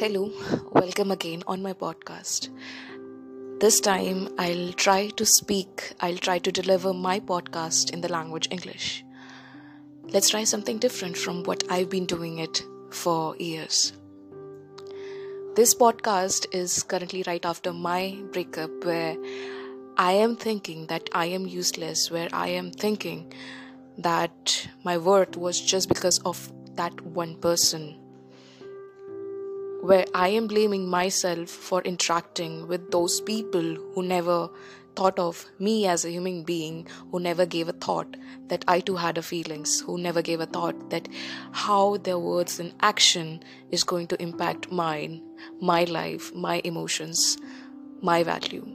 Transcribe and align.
Hello, 0.00 0.30
welcome 0.72 1.10
again 1.10 1.42
on 1.46 1.60
my 1.60 1.74
podcast. 1.74 2.48
This 3.60 3.80
time 3.80 4.30
I'll 4.38 4.72
try 4.72 5.08
to 5.08 5.26
speak, 5.26 5.92
I'll 6.00 6.16
try 6.16 6.38
to 6.38 6.50
deliver 6.50 6.94
my 6.94 7.20
podcast 7.20 7.92
in 7.92 8.00
the 8.00 8.10
language 8.10 8.48
English. 8.50 9.04
Let's 10.04 10.30
try 10.30 10.44
something 10.44 10.78
different 10.78 11.18
from 11.18 11.42
what 11.42 11.64
I've 11.68 11.90
been 11.90 12.06
doing 12.06 12.38
it 12.38 12.62
for 12.90 13.36
years. 13.36 13.92
This 15.54 15.74
podcast 15.74 16.46
is 16.50 16.82
currently 16.82 17.22
right 17.26 17.44
after 17.44 17.74
my 17.74 18.16
breakup, 18.32 18.82
where 18.86 19.18
I 19.98 20.12
am 20.12 20.34
thinking 20.34 20.86
that 20.86 21.10
I 21.12 21.26
am 21.26 21.46
useless, 21.46 22.10
where 22.10 22.30
I 22.32 22.48
am 22.48 22.70
thinking 22.70 23.34
that 23.98 24.66
my 24.82 24.96
worth 24.96 25.36
was 25.36 25.60
just 25.60 25.90
because 25.90 26.20
of 26.20 26.50
that 26.76 26.98
one 27.02 27.34
person 27.34 27.99
where 29.80 30.04
I 30.14 30.28
am 30.28 30.46
blaming 30.46 30.88
myself 30.88 31.48
for 31.48 31.80
interacting 31.82 32.68
with 32.68 32.90
those 32.90 33.20
people 33.20 33.76
who 33.94 34.02
never 34.02 34.48
thought 34.96 35.18
of 35.18 35.46
me 35.58 35.86
as 35.86 36.04
a 36.04 36.10
human 36.10 36.42
being, 36.42 36.86
who 37.10 37.20
never 37.20 37.46
gave 37.46 37.68
a 37.68 37.72
thought 37.72 38.16
that 38.48 38.64
I 38.68 38.80
too 38.80 38.96
had 38.96 39.16
a 39.18 39.22
feelings, 39.22 39.80
who 39.80 39.98
never 39.98 40.20
gave 40.20 40.40
a 40.40 40.46
thought 40.46 40.90
that 40.90 41.08
how 41.52 41.96
their 41.98 42.18
words 42.18 42.60
and 42.60 42.74
action 42.80 43.42
is 43.70 43.84
going 43.84 44.08
to 44.08 44.20
impact 44.20 44.70
mine, 44.70 45.22
my 45.60 45.84
life, 45.84 46.34
my 46.34 46.60
emotions, 46.64 47.38
my 48.02 48.22
value. 48.22 48.66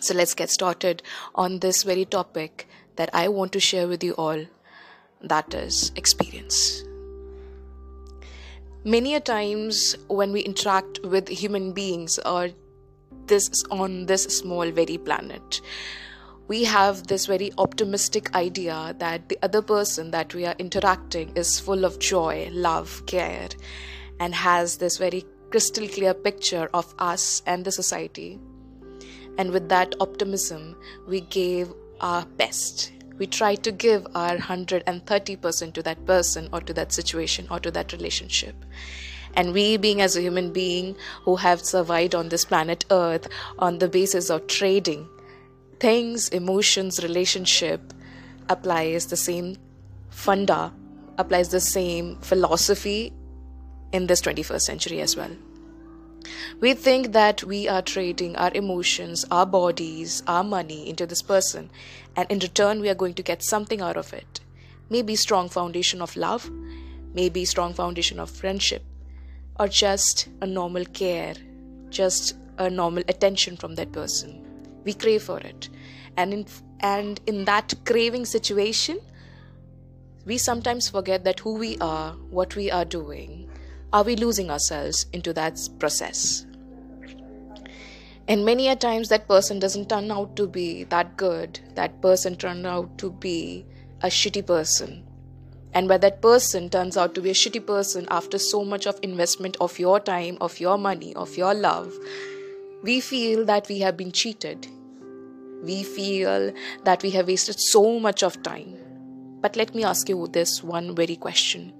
So 0.00 0.14
let's 0.14 0.34
get 0.34 0.50
started 0.50 1.02
on 1.34 1.60
this 1.60 1.82
very 1.82 2.04
topic 2.04 2.68
that 2.96 3.10
I 3.12 3.28
want 3.28 3.52
to 3.52 3.60
share 3.60 3.88
with 3.88 4.02
you 4.02 4.12
all 4.14 4.44
that 5.20 5.54
is 5.54 5.90
experience 5.96 6.84
many 8.84 9.14
a 9.14 9.20
times 9.20 9.96
when 10.08 10.32
we 10.32 10.40
interact 10.40 11.00
with 11.04 11.28
human 11.28 11.72
beings 11.72 12.18
or 12.20 12.50
this 13.26 13.64
on 13.70 14.06
this 14.06 14.24
small 14.24 14.70
very 14.70 14.98
planet 14.98 15.60
we 16.46 16.64
have 16.64 17.06
this 17.06 17.24
very 17.24 17.50
optimistic 17.56 18.34
idea 18.34 18.94
that 18.98 19.28
the 19.30 19.38
other 19.42 19.62
person 19.62 20.10
that 20.10 20.34
we 20.34 20.44
are 20.44 20.54
interacting 20.58 21.34
is 21.34 21.58
full 21.58 21.84
of 21.86 21.98
joy 21.98 22.48
love 22.52 23.02
care 23.06 23.48
and 24.20 24.34
has 24.34 24.76
this 24.76 24.98
very 24.98 25.24
crystal 25.50 25.88
clear 25.88 26.12
picture 26.12 26.68
of 26.74 26.94
us 26.98 27.42
and 27.46 27.64
the 27.64 27.72
society. 27.72 28.38
And 29.38 29.50
with 29.52 29.68
that 29.70 29.94
optimism 30.00 30.76
we 31.08 31.22
gave 31.22 31.72
our 32.00 32.26
best 32.26 32.92
we 33.18 33.26
try 33.26 33.54
to 33.54 33.72
give 33.72 34.06
our 34.14 34.36
130% 34.36 35.72
to 35.72 35.82
that 35.82 36.04
person 36.06 36.48
or 36.52 36.60
to 36.60 36.72
that 36.72 36.92
situation 36.92 37.46
or 37.50 37.60
to 37.60 37.70
that 37.70 37.92
relationship. 37.92 38.54
And 39.36 39.52
we 39.52 39.76
being 39.76 40.00
as 40.00 40.16
a 40.16 40.22
human 40.22 40.52
being 40.52 40.96
who 41.22 41.36
have 41.36 41.60
survived 41.60 42.14
on 42.14 42.28
this 42.28 42.44
planet 42.44 42.84
earth 42.90 43.28
on 43.58 43.78
the 43.78 43.88
basis 43.88 44.30
of 44.30 44.46
trading 44.46 45.08
things 45.80 46.28
emotions 46.28 47.02
relationship 47.02 47.92
applies 48.48 49.06
the 49.06 49.16
same 49.16 49.56
funda 50.10 50.72
applies 51.18 51.48
the 51.48 51.60
same 51.60 52.16
philosophy 52.20 53.12
in 53.92 54.06
this 54.06 54.20
21st 54.22 54.60
century 54.60 55.00
as 55.00 55.16
well 55.16 55.30
we 56.60 56.74
think 56.74 57.12
that 57.12 57.44
we 57.44 57.68
are 57.68 57.82
trading 57.82 58.36
our 58.36 58.50
emotions, 58.54 59.24
our 59.30 59.46
bodies, 59.46 60.22
our 60.26 60.44
money 60.44 60.88
into 60.88 61.06
this 61.06 61.22
person, 61.22 61.70
and 62.16 62.30
in 62.30 62.38
return, 62.38 62.80
we 62.80 62.88
are 62.88 62.94
going 62.94 63.14
to 63.14 63.22
get 63.22 63.42
something 63.42 63.80
out 63.80 63.96
of 63.96 64.12
it. 64.12 64.40
Maybe 64.90 65.16
strong 65.16 65.48
foundation 65.48 66.00
of 66.02 66.16
love, 66.16 66.50
maybe 67.12 67.44
strong 67.44 67.74
foundation 67.74 68.20
of 68.20 68.30
friendship, 68.30 68.82
or 69.58 69.68
just 69.68 70.28
a 70.40 70.46
normal 70.46 70.84
care, 70.84 71.34
just 71.90 72.36
a 72.58 72.70
normal 72.70 73.02
attention 73.08 73.56
from 73.56 73.74
that 73.76 73.92
person. 73.92 74.40
We 74.84 74.94
crave 74.94 75.22
for 75.22 75.38
it, 75.40 75.68
and 76.16 76.32
in 76.32 76.46
and 76.80 77.20
in 77.26 77.44
that 77.46 77.74
craving 77.84 78.26
situation, 78.26 79.00
we 80.26 80.38
sometimes 80.38 80.88
forget 80.88 81.24
that 81.24 81.40
who 81.40 81.54
we 81.54 81.78
are, 81.78 82.12
what 82.30 82.56
we 82.56 82.70
are 82.70 82.84
doing, 82.84 83.48
are 83.94 84.02
we 84.02 84.16
losing 84.16 84.50
ourselves 84.50 85.06
into 85.12 85.32
that 85.32 85.56
process? 85.78 86.44
And 88.26 88.44
many 88.44 88.66
a 88.68 88.74
times 88.74 89.08
that 89.10 89.28
person 89.28 89.60
doesn't 89.60 89.88
turn 89.88 90.10
out 90.10 90.34
to 90.34 90.48
be 90.48 90.82
that 90.84 91.16
good. 91.16 91.60
That 91.76 92.02
person 92.02 92.34
turned 92.34 92.66
out 92.66 92.98
to 92.98 93.12
be 93.12 93.64
a 94.02 94.08
shitty 94.08 94.44
person. 94.46 95.04
And 95.74 95.88
when 95.88 96.00
that 96.00 96.20
person 96.20 96.70
turns 96.70 96.96
out 96.96 97.14
to 97.14 97.20
be 97.20 97.30
a 97.30 97.34
shitty 97.34 97.64
person 97.64 98.08
after 98.10 98.36
so 98.36 98.64
much 98.64 98.88
of 98.88 98.98
investment 99.02 99.56
of 99.60 99.78
your 99.78 100.00
time, 100.00 100.38
of 100.40 100.58
your 100.58 100.76
money, 100.76 101.14
of 101.14 101.36
your 101.36 101.54
love, 101.54 101.94
we 102.82 102.98
feel 102.98 103.44
that 103.44 103.68
we 103.68 103.78
have 103.78 103.96
been 103.96 104.10
cheated. 104.10 104.66
We 105.62 105.84
feel 105.84 106.52
that 106.82 107.04
we 107.04 107.10
have 107.10 107.28
wasted 107.28 107.60
so 107.60 108.00
much 108.00 108.24
of 108.24 108.42
time. 108.42 108.76
But 109.40 109.54
let 109.54 109.72
me 109.72 109.84
ask 109.84 110.08
you 110.08 110.26
this 110.32 110.64
one 110.64 110.96
very 110.96 111.14
question 111.14 111.72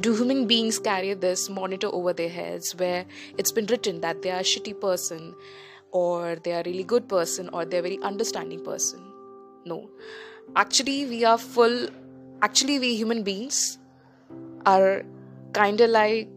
do 0.00 0.14
human 0.14 0.46
beings 0.46 0.78
carry 0.78 1.14
this 1.14 1.48
monitor 1.48 1.88
over 1.92 2.12
their 2.12 2.28
heads 2.28 2.74
where 2.76 3.04
it's 3.38 3.52
been 3.52 3.66
written 3.66 4.00
that 4.00 4.22
they 4.22 4.30
are 4.30 4.40
a 4.40 4.42
shitty 4.42 4.80
person 4.80 5.34
or 5.92 6.36
they 6.36 6.52
are 6.52 6.60
a 6.60 6.64
really 6.64 6.82
good 6.82 7.08
person 7.08 7.48
or 7.52 7.64
they're 7.64 7.80
a 7.80 7.82
very 7.82 7.98
understanding 8.02 8.64
person? 8.64 9.00
No. 9.64 9.88
Actually 10.56 11.06
we 11.06 11.24
are 11.24 11.38
full 11.38 11.88
actually 12.42 12.78
we 12.78 12.96
human 12.96 13.22
beings 13.22 13.78
are 14.66 15.04
kind 15.52 15.80
of 15.80 15.90
like 15.90 16.28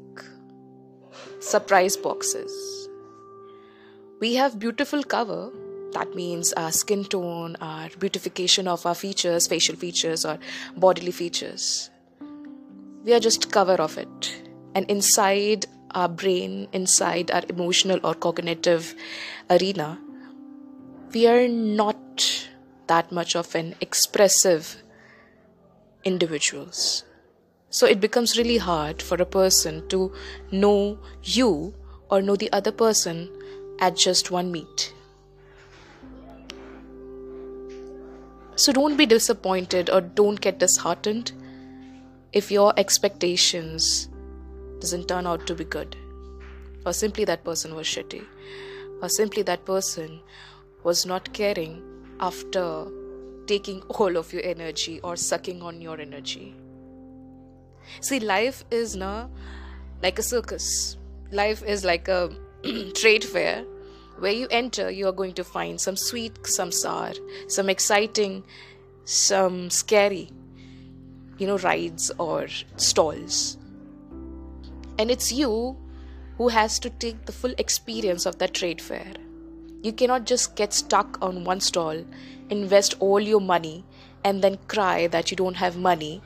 surprise 1.40 1.98
boxes. 1.98 2.90
We 4.20 4.36
have 4.36 4.60
beautiful 4.60 5.04
cover. 5.04 5.52
That 5.94 6.14
means 6.14 6.54
our 6.54 6.72
skin 6.72 7.06
tone 7.06 7.56
our 7.60 7.90
beautification 7.98 8.68
of 8.68 8.86
our 8.86 8.94
features 8.94 9.48
facial 9.48 9.76
features 9.76 10.26
or 10.26 10.38
bodily 10.76 11.12
features 11.12 11.90
we 13.08 13.14
are 13.14 13.22
just 13.22 13.52
cover 13.52 13.76
of 13.82 13.98
it. 13.98 14.34
And 14.76 14.92
inside 14.92 15.66
our 15.92 16.10
brain 16.10 16.68
inside 16.74 17.32
our 17.32 17.44
emotional 17.50 18.00
or 18.04 18.14
cognitive 18.14 18.94
arena 19.50 19.98
we 21.14 21.26
are 21.26 21.48
not 21.48 22.50
that 22.88 23.12
much 23.12 23.36
of 23.36 23.56
an 23.56 23.74
expressive 23.80 24.76
individuals. 26.04 27.06
So 27.70 27.88
it 27.88 28.02
becomes 28.02 28.38
really 28.38 28.58
hard 28.58 29.02
for 29.02 29.16
a 29.16 29.26
person 29.26 29.88
to 29.90 30.14
know 30.52 31.00
you 31.24 31.74
or 32.10 32.22
know 32.22 32.36
the 32.36 32.52
other 32.52 32.72
person 32.72 33.30
at 33.80 33.96
just 33.96 34.30
one 34.30 34.52
meet. 34.52 34.94
So 38.56 38.74
don't 38.74 38.98
be 38.98 39.06
disappointed 39.06 39.90
or 39.90 40.02
don't 40.02 40.42
get 40.42 40.60
disheartened 40.60 41.32
if 42.34 42.52
your 42.52 42.74
expectations 42.78 44.10
doesn't 44.80 45.08
turn 45.08 45.26
out 45.26 45.48
to 45.48 45.56
be 45.56 45.64
good 45.64 45.96
or 46.86 46.94
simply 46.94 47.26
that 47.26 47.44
person 47.44 47.76
was 47.76 47.88
shitty 47.88 48.26
or 49.02 49.10
simply 49.10 49.42
that 49.44 49.66
person 49.66 50.20
was 50.84 51.06
not 51.06 51.32
caring 51.34 51.82
after 52.20 52.88
taking 53.46 53.82
all 53.84 54.18
of 54.18 54.34
your 54.34 54.44
energy 54.44 55.00
or 55.02 55.16
sucking 55.16 55.62
on 55.62 55.82
your 55.82 56.00
energy. 56.00 56.56
See 58.02 58.20
life 58.20 58.64
is 58.72 58.96
na 58.96 59.28
like 60.04 60.20
a 60.20 60.24
circus. 60.24 60.98
Life 61.32 61.64
is 61.64 61.86
like 61.86 62.08
a 62.08 62.30
trade 62.96 63.24
fair 63.24 63.64
where 64.20 64.32
you 64.32 64.48
enter 64.50 64.90
you 64.90 65.08
are 65.08 65.12
going 65.12 65.34
to 65.34 65.44
find 65.44 65.80
some 65.80 65.96
sweet 65.96 66.46
some 66.48 66.72
sour 66.72 67.14
some 67.48 67.70
exciting 67.70 68.44
some 69.06 69.70
scary 69.70 70.30
you 71.38 71.48
know, 71.48 71.58
rides 71.58 72.12
or 72.18 72.48
stalls. 72.78 73.58
And 75.00 75.12
it's 75.12 75.32
you 75.32 75.78
who 76.38 76.48
has 76.50 76.80
to 76.80 76.90
take 76.90 77.26
the 77.26 77.32
full 77.32 77.54
experience 77.58 78.26
of 78.26 78.38
that 78.40 78.54
trade 78.54 78.82
fair. 78.82 79.14
You 79.84 79.94
cannot 79.94 80.26
just 80.26 80.56
get 80.56 80.74
stuck 80.74 81.18
on 81.22 81.44
one 81.44 81.60
stall, 81.60 82.04
invest 82.50 82.96
all 83.00 83.20
your 83.20 83.42
money, 83.42 83.86
and 84.24 84.44
then 84.44 84.58
cry 84.68 85.08
that 85.08 85.32
you 85.32 85.38
don't 85.38 85.56
have 85.56 85.78
money 85.78 86.22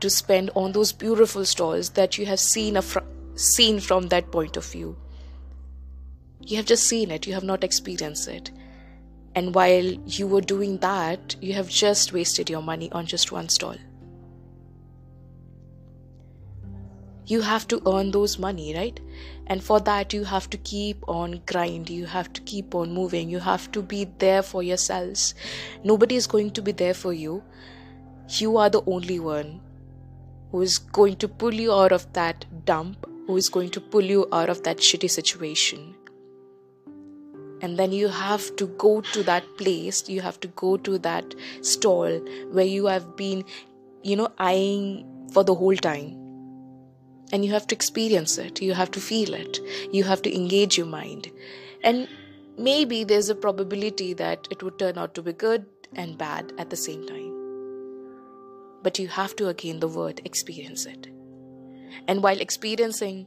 to 0.00 0.10
spend 0.10 0.50
on 0.54 0.72
those 0.72 0.92
beautiful 0.92 1.44
stalls 1.44 1.90
that 1.90 2.16
you 2.16 2.26
have 2.26 2.40
seen, 2.40 2.80
fr- 2.80 3.00
seen 3.34 3.80
from 3.80 4.08
that 4.08 4.30
point 4.30 4.56
of 4.56 4.64
view. 4.64 4.96
You 6.40 6.56
have 6.56 6.66
just 6.66 6.84
seen 6.84 7.10
it, 7.10 7.26
you 7.26 7.34
have 7.34 7.44
not 7.44 7.64
experienced 7.64 8.28
it. 8.28 8.50
And 9.34 9.54
while 9.54 9.84
you 9.84 10.26
were 10.26 10.40
doing 10.40 10.78
that, 10.78 11.36
you 11.40 11.52
have 11.52 11.68
just 11.68 12.12
wasted 12.12 12.50
your 12.50 12.62
money 12.62 12.90
on 12.92 13.06
just 13.06 13.30
one 13.30 13.48
stall. 13.48 13.76
You 17.30 17.40
have 17.40 17.66
to 17.68 17.80
earn 17.86 18.10
those 18.10 18.38
money 18.38 18.74
right? 18.74 18.98
And 19.46 19.62
for 19.62 19.80
that 19.80 20.12
you 20.12 20.24
have 20.24 20.50
to 20.50 20.58
keep 20.58 21.08
on 21.08 21.40
grind 21.46 21.90
you 21.90 22.06
have 22.06 22.32
to 22.32 22.40
keep 22.42 22.74
on 22.74 22.92
moving. 22.92 23.30
You 23.30 23.38
have 23.38 23.70
to 23.72 23.82
be 23.82 24.04
there 24.18 24.42
for 24.42 24.62
yourselves. 24.62 25.34
Nobody 25.84 26.16
is 26.16 26.26
going 26.26 26.50
to 26.52 26.62
be 26.62 26.72
there 26.72 26.94
for 26.94 27.12
you. 27.12 27.42
You 28.28 28.56
are 28.56 28.70
the 28.70 28.82
only 28.86 29.20
one 29.20 29.60
who 30.50 30.62
is 30.62 30.78
going 30.78 31.16
to 31.16 31.28
pull 31.28 31.54
you 31.54 31.72
out 31.72 31.92
of 31.92 32.12
that 32.12 32.44
dump 32.64 33.06
who 33.26 33.36
is 33.36 33.48
going 33.48 33.70
to 33.70 33.80
pull 33.80 34.02
you 34.02 34.28
out 34.32 34.50
of 34.50 34.62
that 34.64 34.78
shitty 34.78 35.10
situation. 35.10 35.94
And 37.62 37.78
then 37.78 37.92
you 37.92 38.08
have 38.08 38.56
to 38.56 38.66
go 38.84 39.00
to 39.00 39.22
that 39.24 39.44
place 39.58 40.08
you 40.08 40.20
have 40.22 40.40
to 40.40 40.48
go 40.48 40.76
to 40.78 40.98
that 40.98 41.34
stall 41.60 42.18
where 42.52 42.64
you 42.64 42.86
have 42.86 43.16
been 43.16 43.44
you 44.02 44.16
know 44.16 44.32
eyeing 44.38 45.28
for 45.32 45.44
the 45.44 45.54
whole 45.54 45.76
time 45.76 46.19
and 47.32 47.44
you 47.44 47.52
have 47.52 47.66
to 47.68 47.74
experience 47.74 48.38
it. 48.38 48.60
You 48.60 48.74
have 48.74 48.90
to 48.92 49.00
feel 49.00 49.34
it. 49.34 49.60
You 49.92 50.04
have 50.04 50.22
to 50.22 50.34
engage 50.34 50.76
your 50.76 50.86
mind. 50.86 51.30
And 51.82 52.08
maybe 52.58 53.04
there's 53.04 53.28
a 53.28 53.34
probability 53.34 54.12
that 54.14 54.48
it 54.50 54.62
would 54.62 54.78
turn 54.78 54.98
out 54.98 55.14
to 55.14 55.22
be 55.22 55.32
good 55.32 55.66
and 55.94 56.18
bad 56.18 56.52
at 56.58 56.70
the 56.70 56.76
same 56.76 57.06
time. 57.06 57.32
But 58.82 58.98
you 58.98 59.08
have 59.08 59.36
to 59.36 59.48
again 59.48 59.80
the 59.80 59.88
word 59.88 60.20
experience 60.24 60.86
it. 60.86 61.08
And 62.08 62.22
while 62.22 62.40
experiencing 62.40 63.26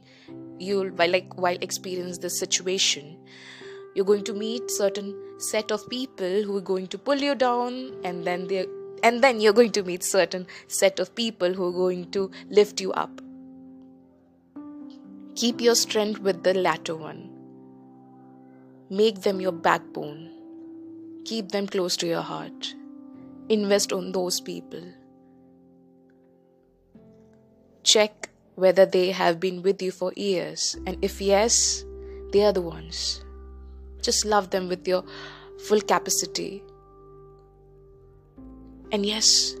you'll 0.58 0.90
while 0.90 1.10
like 1.10 1.36
while 1.36 1.56
experience 1.60 2.18
the 2.18 2.30
situation 2.30 3.18
you're 3.94 4.04
going 4.04 4.24
to 4.24 4.32
meet 4.32 4.70
certain 4.70 5.14
set 5.38 5.70
of 5.70 5.88
people 5.88 6.42
who 6.42 6.56
are 6.56 6.66
going 6.72 6.86
to 6.86 6.98
pull 6.98 7.16
you 7.16 7.34
down 7.34 7.92
and 8.04 8.24
then 8.24 8.46
they 8.46 8.66
and 9.02 9.22
then 9.22 9.40
you're 9.40 9.52
going 9.52 9.72
to 9.72 9.82
meet 9.82 10.02
certain 10.02 10.46
set 10.66 10.98
of 10.98 11.14
people 11.14 11.52
who 11.52 11.68
are 11.68 11.72
going 11.72 12.10
to 12.10 12.30
lift 12.48 12.80
you 12.80 12.92
up 12.92 13.20
keep 15.34 15.60
your 15.60 15.74
strength 15.74 16.20
with 16.20 16.42
the 16.44 16.54
latter 16.54 16.94
one. 16.94 17.30
Make 18.90 19.22
them 19.22 19.40
your 19.40 19.52
backbone. 19.52 20.30
Keep 21.24 21.50
them 21.50 21.66
close 21.66 21.96
to 21.98 22.06
your 22.06 22.22
heart. 22.22 22.74
Invest 23.48 23.92
on 23.92 24.12
those 24.12 24.40
people. 24.40 24.82
Check 27.82 28.30
whether 28.54 28.86
they 28.86 29.10
have 29.10 29.40
been 29.40 29.62
with 29.62 29.82
you 29.82 29.90
for 29.90 30.12
years 30.16 30.76
and 30.86 30.96
if 31.02 31.20
yes 31.20 31.84
they 32.32 32.44
are 32.44 32.52
the 32.52 32.62
ones. 32.62 33.24
Just 34.02 34.24
love 34.24 34.50
them 34.50 34.68
with 34.68 34.86
your 34.86 35.04
full 35.66 35.80
capacity. 35.80 36.62
And 38.92 39.04
yes, 39.04 39.54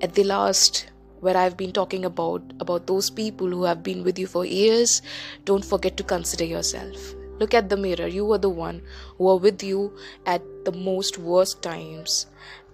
at 0.00 0.14
the 0.14 0.24
last, 0.24 0.86
where 1.20 1.36
I've 1.36 1.56
been 1.56 1.72
talking 1.72 2.04
about 2.04 2.42
about 2.60 2.86
those 2.86 3.10
people 3.10 3.48
who 3.48 3.64
have 3.64 3.82
been 3.82 4.04
with 4.04 4.18
you 4.18 4.26
for 4.26 4.44
years, 4.44 5.02
don't 5.44 5.64
forget 5.64 5.96
to 5.96 6.02
consider 6.02 6.44
yourself. 6.44 7.14
Look 7.38 7.54
at 7.54 7.68
the 7.68 7.76
mirror. 7.76 8.06
You 8.06 8.32
are 8.32 8.38
the 8.38 8.48
one 8.48 8.82
who 9.16 9.28
are 9.28 9.36
with 9.36 9.62
you 9.62 9.96
at 10.26 10.42
the 10.64 10.72
most 10.72 11.18
worst 11.18 11.62
times, 11.62 12.26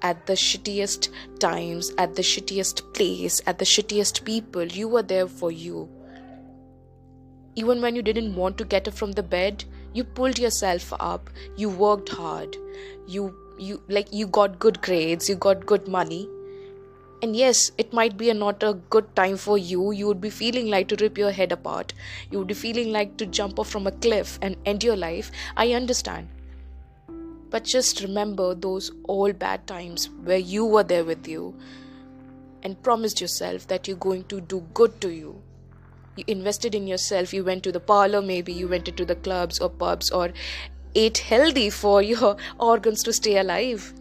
at 0.03 0.27
the 0.27 0.33
shittiest 0.33 1.11
times, 1.39 1.93
at 1.99 2.15
the 2.15 2.23
shittiest 2.23 2.95
place, 2.95 3.43
at 3.47 3.59
the 3.59 3.65
shittiest 3.65 4.25
people. 4.25 4.65
You 4.65 4.89
were 4.89 5.03
there 5.03 5.29
for 5.29 5.53
you. 5.53 5.89
Even 7.57 7.81
when 7.81 7.95
you 7.95 8.03
didn't 8.03 8.35
want 8.35 8.59
to 8.59 8.65
get 8.65 8.89
up 8.89 8.95
from 8.95 9.13
the 9.13 9.23
bed, 9.23 9.65
you 9.95 10.03
pulled 10.03 10.39
yourself 10.39 10.93
up 10.99 11.31
you 11.57 11.71
worked 11.71 12.09
hard 12.09 12.57
you 13.07 13.33
you 13.59 13.81
like 13.89 14.13
you 14.13 14.27
got 14.27 14.59
good 14.59 14.81
grades 14.83 15.29
you 15.29 15.37
got 15.37 15.65
good 15.65 15.87
money 15.89 16.29
and 17.23 17.37
yes 17.37 17.71
it 17.79 17.93
might 17.93 18.17
be 18.17 18.31
a 18.31 18.35
not 18.35 18.63
a 18.63 18.75
good 18.91 19.15
time 19.17 19.37
for 19.37 19.57
you. 19.57 19.93
You 19.93 20.07
would 20.07 20.21
be 20.21 20.31
feeling 20.31 20.69
like 20.69 20.89
to 20.89 20.97
rip 21.01 21.19
your 21.19 21.31
head 21.31 21.53
apart. 21.53 21.93
You 22.31 22.39
would 22.39 22.49
be 22.49 22.55
feeling 22.55 22.93
like 22.93 23.17
to 23.19 23.27
jump 23.27 23.59
off 23.59 23.71
from 23.71 23.87
a 23.87 23.93
cliff 23.93 24.39
and 24.43 24.57
end 24.65 24.85
your 24.85 24.97
life. 24.97 25.31
I 25.57 25.73
understand. 25.73 26.29
But 27.51 27.65
just 27.65 28.01
remember 28.01 28.55
those 28.55 28.91
old 29.07 29.39
bad 29.39 29.67
times 29.67 30.09
where 30.25 30.39
you 30.39 30.65
were 30.65 30.83
there 30.83 31.05
with 31.05 31.27
you 31.29 31.55
and 32.63 32.83
promised 32.83 33.21
yourself 33.21 33.67
that 33.69 33.87
you're 33.87 33.97
going 33.97 34.25
to 34.25 34.41
do 34.41 34.67
good 34.75 35.01
to 35.01 35.11
you. 35.11 35.41
You 36.17 36.25
invested 36.27 36.75
in 36.75 36.87
yourself. 36.87 37.33
You 37.33 37.45
went 37.45 37.63
to 37.65 37.73
the 37.73 37.81
parlor 37.81 38.23
maybe. 38.23 38.53
You 38.53 38.69
went 38.69 38.89
into 38.89 39.05
the 39.05 39.17
clubs 39.17 39.59
or 39.61 39.71
pubs 39.71 40.11
or 40.11 40.33
ate 40.95 41.19
healthy 41.19 41.71
for 41.71 42.03
your 42.03 42.37
organs 42.59 43.03
to 43.05 43.13
stay 43.13 43.39
alive 43.39 43.93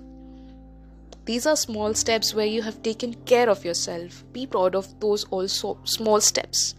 these 1.26 1.46
are 1.46 1.56
small 1.56 1.94
steps 1.94 2.34
where 2.34 2.46
you 2.46 2.62
have 2.62 2.82
taken 2.84 3.14
care 3.26 3.50
of 3.50 3.64
yourself. 3.64 4.24
Be 4.34 4.46
proud 4.46 4.76
of 4.76 5.00
those 5.00 5.24
also 5.26 5.78
small 5.86 6.20
steps. 6.20 6.76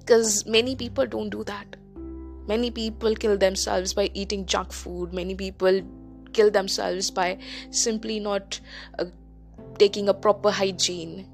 Because 0.00 0.44
many 0.46 0.74
people 0.74 1.06
don't 1.06 1.30
do 1.30 1.44
that. 1.44 1.76
Many 2.48 2.70
people 2.70 3.14
kill 3.14 3.38
themselves 3.38 3.94
by 3.94 4.10
eating 4.14 4.46
junk 4.46 4.72
food. 4.72 5.12
Many 5.12 5.34
people 5.34 5.82
kill 6.32 6.50
themselves 6.50 7.10
by 7.10 7.38
simply 7.70 8.18
not 8.20 8.60
uh, 8.98 9.06
taking 9.78 10.08
a 10.08 10.14
proper 10.14 10.50
hygiene. 10.50 11.28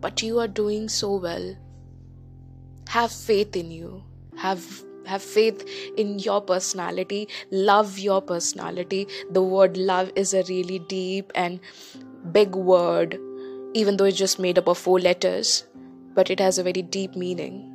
But 0.00 0.22
you 0.22 0.38
are 0.40 0.48
doing 0.48 0.88
so 0.88 1.16
well. 1.16 1.56
Have 2.88 3.12
faith 3.12 3.54
in 3.56 3.70
you. 3.70 4.02
Have 4.36 4.84
have 5.08 5.22
faith 5.22 5.64
in 5.96 6.18
your 6.18 6.40
personality. 6.40 7.28
Love 7.50 7.98
your 7.98 8.20
personality. 8.22 9.06
The 9.30 9.42
word 9.42 9.76
love 9.76 10.10
is 10.16 10.34
a 10.34 10.42
really 10.44 10.78
deep 10.78 11.32
and 11.34 11.60
big 12.32 12.54
word, 12.54 13.18
even 13.74 13.96
though 13.96 14.04
it's 14.04 14.18
just 14.18 14.38
made 14.38 14.58
up 14.58 14.68
of 14.68 14.78
four 14.78 15.00
letters, 15.00 15.66
but 16.14 16.30
it 16.30 16.40
has 16.40 16.58
a 16.58 16.62
very 16.62 16.82
deep 16.82 17.16
meaning. 17.16 17.74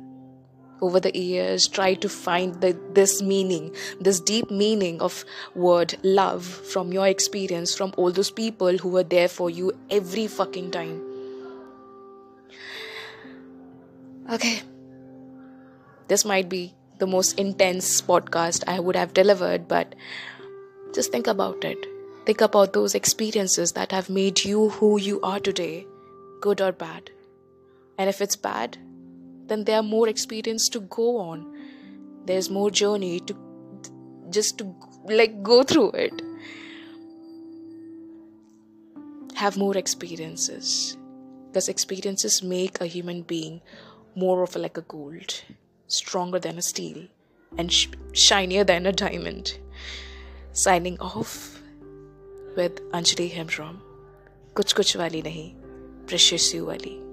Over 0.80 1.00
the 1.00 1.16
years, 1.16 1.66
try 1.68 1.94
to 1.94 2.08
find 2.08 2.60
the, 2.60 2.78
this 2.92 3.22
meaning, 3.22 3.74
this 4.00 4.20
deep 4.20 4.50
meaning 4.50 5.00
of 5.00 5.24
word 5.54 5.96
love 6.02 6.44
from 6.44 6.92
your 6.92 7.06
experience, 7.06 7.74
from 7.74 7.94
all 7.96 8.10
those 8.10 8.30
people 8.30 8.76
who 8.78 8.88
were 8.88 9.04
there 9.04 9.28
for 9.28 9.48
you 9.48 9.72
every 9.90 10.26
fucking 10.26 10.70
time 10.72 11.02
Okay. 14.30 14.62
This 16.08 16.24
might 16.24 16.48
be 16.48 16.74
the 17.04 17.10
most 17.10 17.38
intense 17.38 17.88
podcast 18.00 18.64
I 18.66 18.80
would 18.80 18.96
have 18.96 19.12
delivered, 19.12 19.68
but 19.68 19.94
just 20.94 21.12
think 21.12 21.26
about 21.26 21.64
it. 21.64 21.86
Think 22.24 22.40
about 22.40 22.72
those 22.72 22.94
experiences 22.94 23.72
that 23.72 23.92
have 23.92 24.08
made 24.08 24.42
you 24.42 24.70
who 24.70 24.98
you 24.98 25.20
are 25.20 25.38
today, 25.38 25.86
good 26.40 26.62
or 26.62 26.72
bad. 26.72 27.10
And 27.98 28.08
if 28.08 28.22
it's 28.22 28.36
bad, 28.36 28.78
then 29.48 29.64
there 29.64 29.76
are 29.80 29.82
more 29.82 30.08
experience 30.08 30.70
to 30.70 30.80
go 30.80 31.18
on. 31.18 31.44
There's 32.24 32.48
more 32.48 32.70
journey 32.70 33.20
to 33.20 33.36
just 34.30 34.56
to 34.58 34.74
like 35.06 35.42
go 35.42 35.62
through 35.62 35.90
it. 35.90 36.22
Have 39.34 39.58
more 39.58 39.76
experiences. 39.76 40.96
Because 41.48 41.68
experiences 41.68 42.42
make 42.42 42.80
a 42.80 42.86
human 42.86 43.22
being 43.22 43.60
more 44.16 44.42
of 44.42 44.56
like 44.56 44.78
a 44.78 44.82
gold, 44.82 45.42
stronger 45.94 46.38
than 46.38 46.58
a 46.58 46.62
steel, 46.62 47.06
and 47.58 47.72
sh- 47.72 47.88
shinier 48.12 48.64
than 48.64 48.86
a 48.86 48.92
diamond. 48.92 49.58
Signing 50.52 50.98
off 51.00 51.60
with 52.56 52.80
Anjali. 52.92 53.30
Kuch 54.54 54.74
kuch 54.74 54.96
wali 54.96 55.22
nahi, 55.22 55.54
precious 56.06 56.52
you 56.54 56.66
wali. 56.66 57.03